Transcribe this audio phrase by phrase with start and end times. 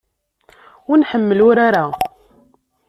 [0.89, 1.85] Ur nḥemmel urar-a.